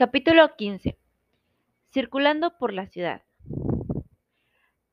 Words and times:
Capítulo 0.00 0.56
15. 0.56 0.96
Circulando 1.92 2.56
por 2.56 2.72
la 2.72 2.86
ciudad. 2.86 3.20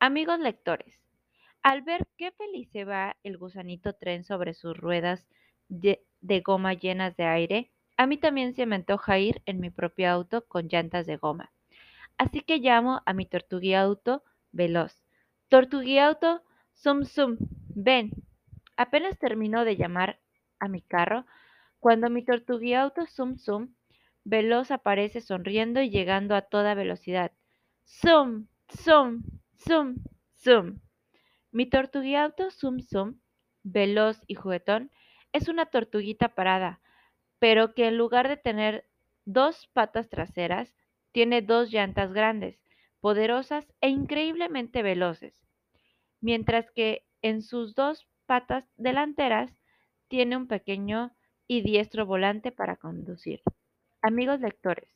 Amigos 0.02 0.38
lectores, 0.40 1.00
al 1.64 1.82
ver 1.82 2.06
qué 2.17 2.33
feliz 2.33 2.69
se 2.72 2.83
va 2.83 3.16
el 3.24 3.38
gusanito 3.38 3.93
tren 3.93 4.25
sobre 4.25 4.54
sus 4.54 4.75
ruedas 4.75 5.25
de, 5.70 6.04
goma 6.43 6.74
llenas 6.74 7.16
de 7.16 7.24
aire, 7.24 7.72
a 7.96 8.05
mí 8.05 8.18
también 8.18 8.54
se 8.54 8.66
me 8.66 8.75
antoja 8.75 9.18
ir 9.18 9.41
en 9.46 9.62
mi 9.62 9.70
propio 9.70 10.12
auto 10.12 10.46
con 10.46 10.68
llantas 10.68 11.06
de 11.06 11.16
goma. 11.16 11.54
Así 12.18 12.42
que 12.42 12.58
llamo 12.58 13.02
a 13.05 13.14
mi 13.14 13.26
tortuguiauto 13.26 14.24
veloz. 14.52 15.05
Tortuguiauto, 15.48 16.44
zum 16.74 17.05
zum, 17.05 17.38
ven. 17.70 18.12
Apenas 18.76 19.18
termino 19.18 19.64
de 19.64 19.78
llamar 19.78 20.20
a 20.60 20.68
mi 20.68 20.82
carro 20.82 21.26
cuando 21.80 22.10
mi 22.10 22.26
tortuguiauto 22.26 23.05
zum 23.05 23.38
zum 23.38 23.77
veloz 24.28 24.71
aparece 24.71 25.21
sonriendo 25.21 25.82
y 25.82 25.89
llegando 25.89 26.36
a 26.36 26.42
toda 26.42 26.74
velocidad. 26.74 27.32
Zum, 27.86 28.47
zum, 28.68 29.24
zum, 29.56 30.04
zum. 30.36 30.82
Mi 31.52 31.65
tortuguiauto 31.65 32.52
zum 32.52 32.81
zum, 32.81 33.21
veloz 33.63 34.21
y 34.27 34.35
juguetón, 34.35 34.91
es 35.31 35.47
una 35.47 35.67
tortuguita 35.67 36.35
parada, 36.35 36.81
pero 37.39 37.73
que 37.73 37.88
en 37.88 37.97
lugar 37.97 38.27
de 38.27 38.35
tener 38.35 38.85
dos 39.23 39.67
patas 39.71 40.09
traseras, 40.09 40.75
tiene 41.13 41.41
dos 41.41 41.71
llantas 41.71 42.11
grandes, 42.11 42.59
poderosas 42.99 43.66
e 43.80 43.88
increíblemente 43.88 44.83
veloces, 44.83 45.41
mientras 46.19 46.69
que 46.71 47.05
en 47.21 47.41
sus 47.41 47.75
dos 47.75 48.05
patas 48.25 48.66
delanteras 48.75 49.52
tiene 50.09 50.35
un 50.35 50.47
pequeño 50.47 51.16
y 51.47 51.61
diestro 51.61 52.05
volante 52.05 52.52
para 52.52 52.75
conducir. 52.75 53.41
Amigos 54.07 54.39
lectores, 54.39 54.88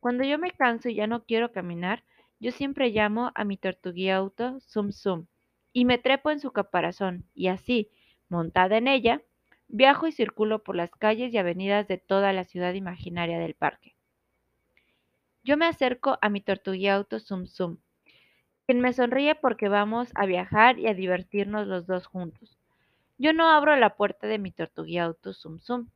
cuando 0.00 0.24
yo 0.24 0.36
me 0.36 0.50
canso 0.50 0.88
y 0.88 0.96
ya 0.96 1.06
no 1.06 1.22
quiero 1.22 1.52
caminar, 1.52 2.02
yo 2.40 2.50
siempre 2.50 2.88
llamo 2.88 3.30
a 3.36 3.44
mi 3.44 3.56
tortuguiauto 3.56 4.58
Zum 4.58 4.90
Zum 4.90 5.28
y 5.72 5.84
me 5.84 5.96
trepo 5.96 6.32
en 6.32 6.40
su 6.40 6.50
caparazón 6.50 7.24
y 7.34 7.46
así, 7.46 7.88
montada 8.28 8.76
en 8.76 8.88
ella, 8.88 9.22
viajo 9.68 10.08
y 10.08 10.12
circulo 10.12 10.64
por 10.64 10.74
las 10.74 10.90
calles 10.90 11.32
y 11.32 11.38
avenidas 11.38 11.86
de 11.86 11.98
toda 11.98 12.32
la 12.32 12.42
ciudad 12.42 12.74
imaginaria 12.74 13.38
del 13.38 13.54
parque. 13.54 13.94
Yo 15.44 15.56
me 15.56 15.66
acerco 15.66 16.18
a 16.20 16.28
mi 16.28 16.40
tortuguiauto 16.40 17.20
Zum 17.20 17.46
Zum, 17.46 17.78
quien 18.66 18.80
me 18.80 18.92
sonríe 18.92 19.36
porque 19.36 19.68
vamos 19.68 20.10
a 20.16 20.26
viajar 20.26 20.80
y 20.80 20.88
a 20.88 20.94
divertirnos 20.94 21.68
los 21.68 21.86
dos 21.86 22.08
juntos. 22.08 22.58
Yo 23.18 23.32
no 23.32 23.48
abro 23.50 23.76
la 23.76 23.94
puerta 23.94 24.26
de 24.26 24.38
mi 24.38 24.50
tortuguiauto 24.50 25.32
Zum 25.32 25.60
Zum 25.60 25.90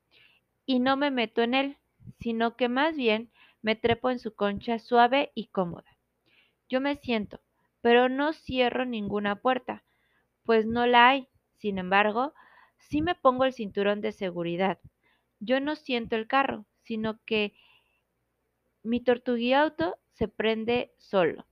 y 0.64 0.78
no 0.78 0.96
me 0.96 1.10
meto 1.10 1.42
en 1.42 1.54
él, 1.54 1.76
sino 2.18 2.56
que 2.56 2.68
más 2.68 2.96
bien 2.96 3.30
me 3.62 3.76
trepo 3.76 4.10
en 4.10 4.18
su 4.18 4.34
concha 4.34 4.78
suave 4.78 5.32
y 5.34 5.46
cómoda. 5.46 5.96
Yo 6.68 6.80
me 6.80 6.96
siento, 6.96 7.40
pero 7.80 8.08
no 8.08 8.32
cierro 8.32 8.84
ninguna 8.84 9.36
puerta, 9.36 9.84
pues 10.44 10.66
no 10.66 10.86
la 10.86 11.08
hay. 11.08 11.28
Sin 11.58 11.78
embargo, 11.78 12.32
sí 12.78 13.02
me 13.02 13.14
pongo 13.14 13.44
el 13.44 13.52
cinturón 13.52 14.00
de 14.00 14.12
seguridad. 14.12 14.78
Yo 15.38 15.60
no 15.60 15.76
siento 15.76 16.16
el 16.16 16.26
carro, 16.26 16.66
sino 16.82 17.20
que 17.24 17.54
mi 18.82 19.00
tortuguiauto 19.00 19.96
se 20.12 20.28
prende 20.28 20.92
solo 20.98 21.46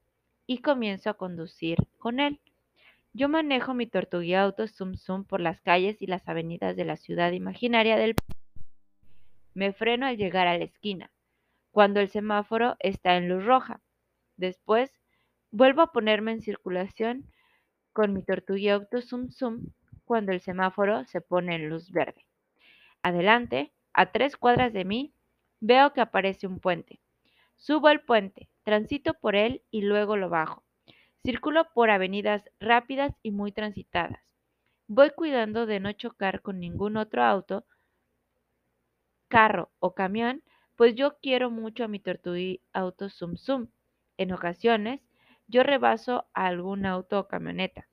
y 0.47 0.59
comienzo 0.59 1.11
a 1.11 1.15
conducir 1.15 1.79
con 1.99 2.19
él. 2.19 2.41
Yo 3.13 3.29
manejo 3.29 3.75
mi 3.75 3.87
tortuguiauto 3.87 4.69
zum 4.69 4.95
zum 4.97 5.25
por 5.25 5.41
las 5.41 5.61
calles 5.61 6.01
y 6.03 6.07
las 6.07 6.29
avenidas 6.29 6.77
de 6.77 6.85
la 6.85 6.97
ciudad 6.97 7.33
imaginaria 7.33 7.97
del 7.97 8.15
me 9.55 9.73
freno 9.73 10.07
al 10.07 10.17
llegar 10.17 10.47
a 10.47 10.59
la 10.59 10.65
esquina, 10.65 11.11
cuando 11.71 12.01
el 12.01 12.09
semáforo 12.09 12.77
está 12.81 13.17
en 13.17 13.29
luz 13.29 13.45
roja. 13.45 13.81
Después, 14.37 14.93
vuelvo 15.51 15.83
a 15.83 15.93
ponerme 15.93 16.33
en 16.33 16.41
circulación 16.41 17.31
con 17.93 18.13
mi 18.13 18.23
tortuguiauto 18.23 19.03
zum 19.03 19.31
zum 19.31 19.73
cuando 20.05 20.33
el 20.33 20.41
semáforo 20.41 21.05
se 21.05 21.21
pone 21.21 21.55
en 21.55 21.69
luz 21.69 21.91
verde. 21.91 22.27
Adelante, 23.03 23.73
a 23.93 24.13
tres 24.13 24.37
cuadras 24.37 24.73
de 24.73 24.85
mí, 24.85 25.15
veo 25.61 25.93
que 25.93 26.01
aparece 26.01 26.47
un 26.47 26.59
puente. 26.59 27.01
Subo 27.57 27.89
al 27.89 28.01
puente, 28.01 28.49
transito 28.65 29.15
por 29.15 29.37
él 29.37 29.63
y 29.71 29.83
luego 29.83 30.17
lo 30.17 30.29
bajo. 30.29 30.65
Circulo 31.23 31.67
por 31.75 31.91
avenidas 31.91 32.43
rápidas 32.59 33.13
y 33.23 33.31
muy 33.31 33.53
transitadas. 33.53 34.23
Voy 34.89 35.11
cuidando 35.11 35.67
de 35.67 35.79
no 35.79 35.93
chocar 35.93 36.41
con 36.41 36.59
ningún 36.59 36.97
otro 36.97 37.23
auto 37.23 37.65
carro 39.31 39.71
o 39.79 39.95
camión, 39.95 40.43
pues 40.77 40.95
yo 40.95 41.19
quiero 41.23 41.51
mucho 41.51 41.85
a 41.85 41.89
mi 41.89 42.03
auto 42.75 43.09
Zum 43.09 43.37
Zum. 43.37 43.69
En 44.19 44.33
ocasiones, 44.33 45.01
yo 45.47 45.63
rebaso 45.63 46.29
a 46.35 46.47
algún 46.47 46.85
auto 46.85 47.21
o 47.21 47.29
camioneta, 47.29 47.89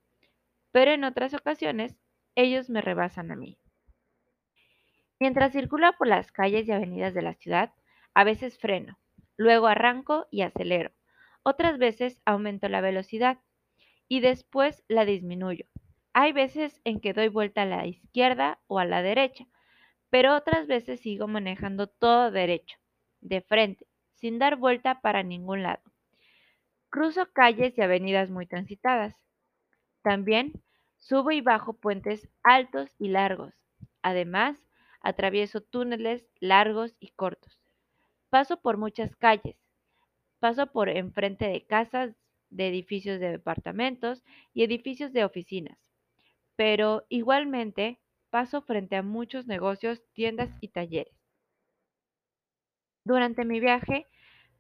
pero 0.72 0.92
en 0.92 1.06
otras 1.06 1.34
ocasiones, 1.34 1.96
ellos 2.36 2.70
me 2.70 2.82
rebasan 2.82 3.32
a 3.32 3.36
mí. 3.36 3.58
Mientras 5.20 5.54
circulo 5.54 5.92
por 5.98 6.08
las 6.08 6.32
calles 6.32 6.68
y 6.68 6.72
avenidas 6.72 7.14
de 7.14 7.22
la 7.22 7.34
ciudad, 7.34 7.74
a 8.14 8.24
veces 8.24 8.60
freno, 8.60 9.00
luego 9.38 9.68
arranco 9.68 10.28
y 10.32 10.42
acelero. 10.42 10.92
Otras 11.44 11.78
veces 11.78 12.22
aumento 12.26 12.68
la 12.68 12.82
velocidad 12.82 13.40
y 14.08 14.20
después 14.20 14.84
la 14.88 15.06
disminuyo. 15.06 15.66
Hay 16.14 16.34
veces 16.34 16.82
en 16.84 17.00
que 17.00 17.14
doy 17.14 17.30
vuelta 17.30 17.62
a 17.62 17.66
la 17.66 17.86
izquierda 17.88 18.60
o 18.68 18.80
a 18.80 18.86
la 18.86 19.02
derecha, 19.02 19.48
pero 20.10 20.36
otras 20.36 20.68
veces 20.68 21.00
sigo 21.02 21.28
manejando 21.28 21.88
todo 21.88 22.32
derecho, 22.32 22.78
de 23.22 23.42
frente, 23.42 23.88
sin 24.16 24.40
dar 24.40 24.58
vuelta 24.58 25.02
para 25.02 25.24
ningún 25.24 25.64
lado. 25.64 25.84
Cruzo 26.90 27.32
calles 27.32 27.78
y 27.78 27.82
avenidas 27.82 28.30
muy 28.30 28.46
transitadas. 28.46 29.16
También 30.04 30.64
subo 30.98 31.32
y 31.32 31.42
bajo 31.42 31.74
puentes 31.74 32.30
altos 32.44 32.90
y 33.00 33.10
largos. 33.10 33.54
Además, 34.02 34.66
atravieso 35.02 35.62
túneles 35.62 36.28
largos 36.40 36.96
y 37.00 37.10
cortos. 37.12 37.60
Paso 38.30 38.62
por 38.62 38.78
muchas 38.78 39.16
calles. 39.16 39.58
Paso 40.40 40.68
por 40.68 40.90
enfrente 40.90 41.48
de 41.48 41.66
casas, 41.66 42.16
de 42.50 42.68
edificios 42.70 43.20
de 43.20 43.32
departamentos 43.32 44.24
y 44.54 44.64
edificios 44.64 45.14
de 45.14 45.26
oficinas. 45.26 45.78
Pero 46.56 47.06
igualmente 47.10 48.00
paso 48.30 48.62
frente 48.62 48.96
a 48.96 49.04
muchos 49.04 49.48
negocios, 49.48 50.02
tiendas 50.14 50.50
y 50.62 50.70
talleres. 50.70 51.14
Durante 53.04 53.46
mi 53.46 53.60
viaje 53.60 54.06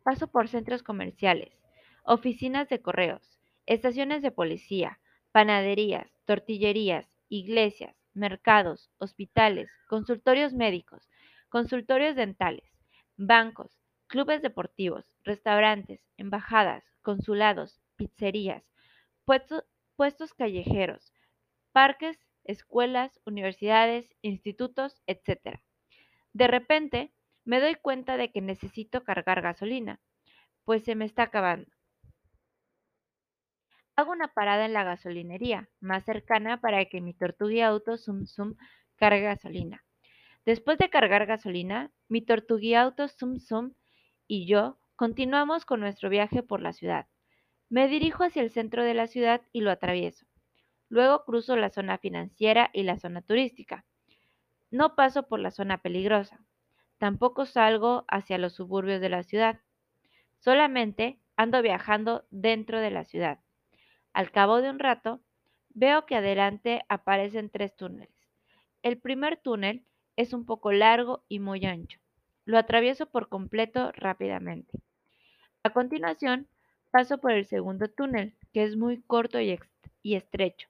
paso 0.03 0.28
por 0.28 0.47
centros 0.47 0.83
comerciales, 0.83 1.51
oficinas 2.03 2.69
de 2.69 2.81
correos, 2.81 3.38
estaciones 3.66 4.22
de 4.22 4.31
policía, 4.31 5.00
panaderías, 5.33 6.09
tortillerías, 6.25 7.06
iglesias, 7.27 7.95
mercados, 8.13 8.89
hospitales, 9.00 9.69
consultorios 9.89 10.53
médicos, 10.53 11.09
consultorios 11.50 12.16
dentales, 12.16 12.72
bancos, 13.17 13.77
clubes 14.07 14.41
deportivos, 14.41 15.06
restaurantes, 15.23 16.01
embajadas, 16.16 16.83
consulados, 17.01 17.81
pizzerías, 17.97 18.63
puestos, 19.25 19.63
puestos 19.97 20.33
callejeros, 20.33 21.13
parques 21.73 22.17
escuelas, 22.47 23.19
universidades, 23.25 24.16
institutos, 24.22 25.02
etc. 25.06 25.59
De 26.34 26.47
repente, 26.47 27.13
me 27.46 27.59
doy 27.59 27.75
cuenta 27.75 28.18
de 28.18 28.31
que 28.31 28.41
necesito 28.41 29.03
cargar 29.03 29.41
gasolina, 29.41 30.02
pues 30.63 30.84
se 30.84 30.96
me 30.96 31.06
está 31.06 31.24
acabando. 31.24 31.72
Hago 33.96 34.12
una 34.12 34.28
parada 34.28 34.66
en 34.66 34.74
la 34.74 34.84
gasolinería 34.84 35.69
más 35.80 36.06
cercana 36.06 36.62
para 36.62 36.86
que 36.86 37.02
mi 37.02 37.13
tortuga 37.13 37.68
auto 37.68 37.97
Zum 37.97 38.25
Zum 38.28 38.56
cargue 38.96 39.22
gasolina. 39.22 39.84
Después 40.46 40.78
de 40.78 40.90
cargar 40.90 41.25
gasolina, 41.25 41.91
mi 42.07 42.22
tortuga 42.22 42.81
auto 42.81 43.07
Zum 43.07 43.40
Zum 43.40 43.74
y 44.27 44.45
yo 44.45 44.77
continuamos 44.95 45.66
con 45.66 45.80
nuestro 45.80 46.10
viaje 46.10 46.44
por 46.44 46.62
la 46.62 46.74
ciudad. 46.74 47.07
Me 47.69 47.88
dirijo 47.88 48.24
hacia 48.24 48.42
el 48.44 48.51
centro 48.51 48.83
de 48.83 48.94
la 48.94 49.07
ciudad 49.07 49.42
y 49.51 49.62
lo 49.62 49.71
atravieso. 49.71 50.27
Luego 50.89 51.25
cruzo 51.25 51.56
la 51.56 51.69
zona 51.69 51.98
financiera 51.98 52.69
y 52.74 52.84
la 52.84 52.98
zona 52.98 53.22
turística. 53.22 53.86
No 54.72 54.95
paso 54.95 55.24
por 55.28 55.39
la 55.39 55.51
zona 55.51 55.78
peligrosa. 55.78 56.39
Tampoco 56.98 57.45
salgo 57.45 58.06
hacia 58.07 58.38
los 58.38 58.54
suburbios 58.54 59.01
de 59.01 59.10
la 59.10 59.24
ciudad. 59.24 59.60
Solamente 60.39 61.19
ando 61.36 61.62
viajando 61.62 62.25
dentro 62.31 62.80
de 62.80 62.92
la 62.92 63.04
ciudad. 63.04 63.39
Al 64.13 64.31
cabo 64.31 64.62
de 64.62 64.69
un 64.69 64.80
rato, 64.80 65.22
veo 65.69 66.06
que 66.06 66.16
adelante 66.16 66.84
aparecen 66.90 67.50
tres 67.50 67.75
túneles. 67.75 68.10
El 68.81 68.98
primer 68.98 69.38
túnel 69.38 69.86
es 70.16 70.33
un 70.33 70.45
poco 70.45 70.72
largo 70.72 71.24
y 71.30 71.40
muy 71.40 71.66
ancho. 71.66 72.00
Lo 72.45 72.57
atravieso 72.57 73.06
por 73.06 73.30
completo 73.30 73.92
rápidamente. 73.94 74.80
A 75.63 75.69
continuación, 75.72 76.48
paso 76.92 77.19
por 77.19 77.31
el 77.31 77.45
segundo 77.45 77.90
túnel, 77.90 78.36
que 78.54 78.63
es 78.63 78.75
muy 78.75 79.01
corto 79.01 79.40
y, 79.40 79.60
y 80.01 80.16
estrecho. 80.16 80.68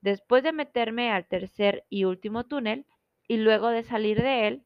Después 0.00 0.42
de 0.42 0.52
meterme 0.52 1.10
al 1.10 1.26
tercer 1.26 1.84
y 1.88 2.04
último 2.04 2.44
túnel 2.44 2.86
y 3.28 3.36
luego 3.36 3.68
de 3.68 3.82
salir 3.84 4.20
de 4.22 4.48
él, 4.48 4.64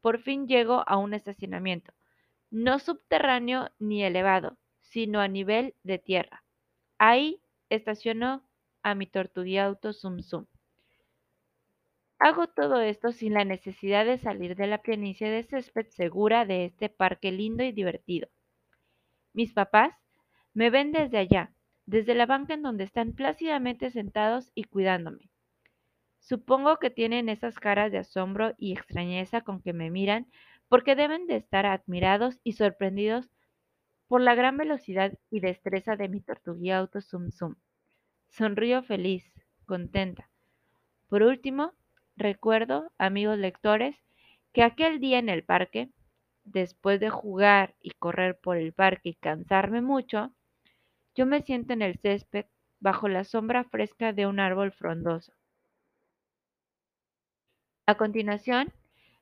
por 0.00 0.20
fin 0.20 0.46
llego 0.46 0.84
a 0.86 0.96
un 0.96 1.14
estacionamiento. 1.14 1.92
no 2.50 2.78
subterráneo 2.78 3.70
ni 3.78 4.04
elevado, 4.04 4.58
sino 4.80 5.20
a 5.20 5.28
nivel 5.28 5.74
de 5.82 5.98
tierra. 5.98 6.44
Ahí 6.98 7.40
estaciono 7.68 8.44
a 8.82 8.94
mi 8.94 9.10
auto 9.58 9.92
Zum 9.92 10.22
Zum. 10.22 10.46
Hago 12.18 12.48
todo 12.48 12.80
esto 12.80 13.12
sin 13.12 13.34
la 13.34 13.44
necesidad 13.44 14.04
de 14.04 14.18
salir 14.18 14.56
de 14.56 14.66
la 14.66 14.82
planicie 14.82 15.28
de 15.30 15.42
césped 15.44 15.86
segura 15.90 16.44
de 16.44 16.64
este 16.64 16.88
parque 16.88 17.30
lindo 17.32 17.62
y 17.64 17.72
divertido. 17.72 18.28
Mis 19.32 19.52
papás 19.52 19.94
me 20.54 20.70
ven 20.70 20.92
desde 20.92 21.18
allá, 21.18 21.52
desde 21.86 22.14
la 22.14 22.26
banca 22.26 22.54
en 22.54 22.62
donde 22.62 22.84
están 22.84 23.12
plácidamente 23.12 23.90
sentados 23.90 24.50
y 24.54 24.64
cuidándome. 24.64 25.30
Supongo 26.18 26.78
que 26.78 26.90
tienen 26.90 27.28
esas 27.28 27.58
caras 27.58 27.92
de 27.92 27.98
asombro 27.98 28.54
y 28.56 28.72
extrañeza 28.72 29.42
con 29.42 29.60
que 29.60 29.72
me 29.74 29.90
miran, 29.90 30.26
porque 30.68 30.96
deben 30.96 31.26
de 31.26 31.36
estar 31.36 31.66
admirados 31.66 32.40
y 32.42 32.52
sorprendidos 32.52 33.28
por 34.08 34.20
la 34.20 34.34
gran 34.34 34.56
velocidad 34.56 35.18
y 35.30 35.40
destreza 35.40 35.96
de 35.96 36.08
mi 36.08 36.20
tortuguía 36.20 36.78
auto 36.78 37.00
Zum. 37.00 37.30
Sonrío 38.28 38.82
feliz, 38.82 39.24
contenta. 39.66 40.30
Por 41.08 41.22
último, 41.22 41.72
recuerdo, 42.16 42.90
amigos 42.98 43.38
lectores, 43.38 43.96
que 44.52 44.62
aquel 44.62 45.00
día 45.00 45.18
en 45.18 45.28
el 45.28 45.44
parque, 45.44 45.90
después 46.44 47.00
de 47.00 47.10
jugar 47.10 47.74
y 47.80 47.90
correr 47.90 48.38
por 48.38 48.56
el 48.56 48.72
parque 48.72 49.10
y 49.10 49.14
cansarme 49.14 49.82
mucho, 49.82 50.32
yo 51.14 51.26
me 51.26 51.42
siento 51.42 51.72
en 51.72 51.82
el 51.82 51.98
césped 51.98 52.46
bajo 52.80 53.08
la 53.08 53.24
sombra 53.24 53.64
fresca 53.64 54.12
de 54.12 54.26
un 54.26 54.40
árbol 54.40 54.72
frondoso. 54.72 55.32
A 57.86 57.96
continuación, 57.96 58.72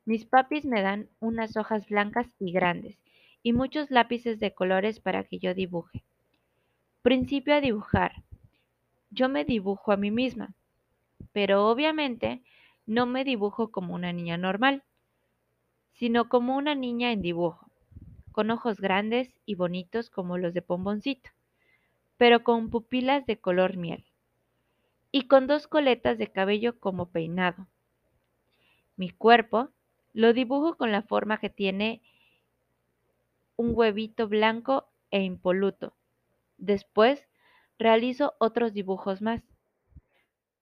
mis 0.05 0.25
papis 0.25 0.65
me 0.65 0.83
dan 0.83 1.09
unas 1.21 1.57
hojas 1.57 1.87
blancas 1.89 2.27
y 2.39 2.53
grandes 2.53 2.99
y 3.43 3.53
muchos 3.53 3.91
lápices 3.91 4.41
de 4.41 4.55
colores 4.55 5.01
para 5.01 5.25
que 5.25 5.39
yo 5.39 5.55
dibuje. 5.55 6.03
Principio 7.03 7.55
a 7.55 7.61
dibujar. 7.61 8.23
Yo 9.11 9.29
me 9.29 9.45
dibujo 9.45 9.93
a 9.93 9.97
mí 9.97 10.11
misma, 10.11 10.55
pero 11.33 11.69
obviamente 11.69 12.43
no 12.87 13.07
me 13.07 13.25
dibujo 13.25 13.71
como 13.71 13.95
una 13.95 14.13
niña 14.13 14.39
normal, 14.39 14.83
sino 15.95 16.29
como 16.29 16.57
una 16.57 16.75
niña 16.75 17.13
en 17.13 17.21
dibujo, 17.21 17.67
con 18.33 18.51
ojos 18.51 18.81
grandes 18.81 19.35
y 19.45 19.57
bonitos 19.57 20.09
como 20.09 20.39
los 20.39 20.55
de 20.55 20.63
Pomboncito, 20.63 21.31
pero 22.23 22.45
con 22.45 22.71
pupilas 22.71 23.27
de 23.27 23.41
color 23.41 23.77
miel, 23.77 24.05
y 25.11 25.27
con 25.27 25.49
dos 25.49 25.67
coletas 25.67 26.19
de 26.19 26.29
cabello 26.29 26.79
como 26.79 27.11
peinado. 27.11 27.67
Mi 28.95 29.11
cuerpo 29.11 29.71
lo 30.13 30.33
dibujo 30.33 30.77
con 30.77 30.93
la 30.93 31.03
forma 31.03 31.41
que 31.41 31.51
tiene 31.51 32.01
un 33.57 33.73
huevito 33.75 34.29
blanco 34.29 34.87
e 35.11 35.23
impoluto. 35.25 35.97
Después 36.59 37.27
realizo 37.77 38.35
otros 38.39 38.73
dibujos 38.73 39.21
más. 39.21 39.43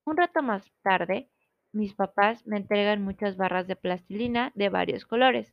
Un 0.06 0.16
rato 0.16 0.42
más 0.42 0.64
tarde 0.80 1.28
mis 1.72 1.92
papás 1.92 2.46
me 2.46 2.56
entregan 2.56 3.02
muchas 3.02 3.36
barras 3.36 3.66
de 3.66 3.76
plastilina 3.76 4.50
de 4.54 4.70
varios 4.70 5.04
colores 5.04 5.52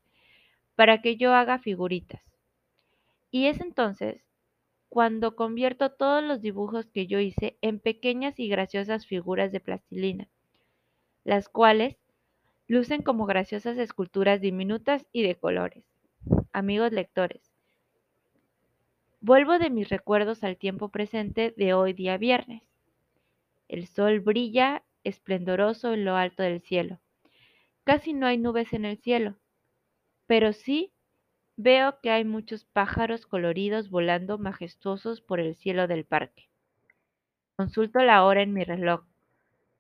para 0.76 1.02
que 1.02 1.18
yo 1.18 1.34
haga 1.34 1.60
figuritas. 1.60 2.24
Y 3.30 3.48
es 3.48 3.60
entonces 3.60 4.27
cuando 4.90 5.36
convierto 5.36 5.92
todos 5.92 6.24
los 6.24 6.42
dibujos 6.42 6.88
que 6.88 7.08
yo 7.08 7.20
hice 7.20 7.58
en 7.62 7.80
pequeñas 7.80 8.40
y 8.40 8.48
graciosas 8.48 9.06
figuras 9.06 9.52
de 9.52 9.60
plastilina, 9.60 10.28
las 11.24 11.50
cuales 11.50 11.98
lucen 12.68 13.02
como 13.02 13.26
graciosas 13.26 13.78
esculturas 13.78 14.42
diminutas 14.42 15.06
y 15.12 15.24
de 15.24 15.36
colores. 15.36 15.84
Amigos 16.52 16.92
lectores, 16.92 17.52
vuelvo 19.22 19.60
de 19.60 19.70
mis 19.70 19.90
recuerdos 19.90 20.44
al 20.44 20.58
tiempo 20.58 20.90
presente 20.90 21.54
de 21.56 21.74
hoy 21.74 21.94
día 21.94 22.18
viernes. 22.18 22.64
El 23.68 23.88
sol 23.88 24.20
brilla 24.22 24.84
esplendoroso 25.04 25.94
en 25.94 26.06
lo 26.06 26.16
alto 26.16 26.44
del 26.44 26.62
cielo. 26.62 27.00
Casi 27.84 28.14
no 28.14 28.26
hay 28.26 28.38
nubes 28.38 28.74
en 28.74 28.86
el 28.86 28.98
cielo, 28.98 29.36
pero 30.26 30.52
sí 30.54 30.92
veo 31.58 32.00
que 32.02 32.12
hay 32.12 32.24
muchos 32.24 32.64
pájaros 32.64 33.26
coloridos 33.26 33.90
volando 33.90 34.38
majestuosos 34.38 35.20
por 35.20 35.40
el 35.42 35.56
cielo 35.56 35.88
del 35.88 36.06
parque. 36.06 36.48
Consulto 37.58 38.00
la 38.00 38.24
hora 38.24 38.42
en 38.42 38.54
mi 38.54 38.64
reloj. 38.64 39.04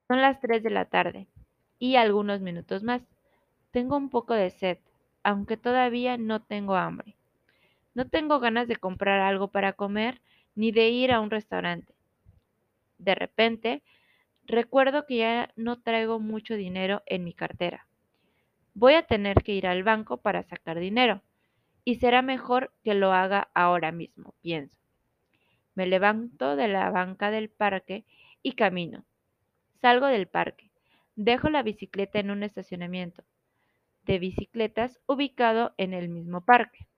Son 0.07 0.21
las 0.21 0.41
tres 0.41 0.63
de 0.63 0.71
la 0.71 0.85
tarde 0.85 1.27
y 1.79 1.95
algunos 1.95 2.41
minutos 2.41 2.83
más. 2.83 3.01
Tengo 3.71 3.95
un 3.95 4.09
poco 4.09 4.33
de 4.33 4.49
sed, 4.49 4.79
aunque 5.23 5.55
todavía 5.55 6.17
no 6.17 6.41
tengo 6.41 6.75
hambre. 6.75 7.15
No 7.95 8.09
tengo 8.09 8.39
ganas 8.39 8.67
de 8.67 8.75
comprar 8.75 9.21
algo 9.21 9.47
para 9.47 9.73
comer 9.73 10.21
ni 10.55 10.71
de 10.71 10.89
ir 10.89 11.13
a 11.13 11.21
un 11.21 11.29
restaurante. 11.29 11.93
De 12.97 13.15
repente, 13.15 13.83
Recuerdo 14.47 15.05
que 15.05 15.17
ya 15.17 15.49
no 15.57 15.81
traigo 15.81 16.19
mucho 16.21 16.55
dinero 16.55 17.03
en 17.05 17.25
mi 17.25 17.33
cartera. 17.33 17.85
Voy 18.73 18.93
a 18.93 19.03
tener 19.05 19.43
que 19.43 19.51
ir 19.51 19.67
al 19.67 19.83
banco 19.83 20.17
para 20.17 20.41
sacar 20.43 20.79
dinero. 20.79 21.21
Y 21.87 21.95
será 21.95 22.21
mejor 22.21 22.73
que 22.83 22.95
lo 22.95 23.13
haga 23.13 23.49
ahora 23.53 23.93
mismo, 23.93 24.33
pienso. 24.41 24.77
Me 25.73 25.87
levanto 25.87 26.57
de 26.57 26.67
la 26.67 26.89
banca 26.89 27.31
del 27.31 27.47
parque 27.49 28.03
y 28.43 28.55
camino. 28.55 29.05
Salgo 29.79 30.07
del 30.07 30.27
parque. 30.27 30.69
Dejo 31.15 31.49
la 31.49 31.63
bicicleta 31.63 32.19
en 32.19 32.29
un 32.29 32.43
estacionamiento 32.43 33.23
de 34.03 34.19
bicicletas 34.19 34.99
ubicado 35.07 35.75
en 35.77 35.93
el 35.93 36.09
mismo 36.09 36.41
parque. 36.41 36.89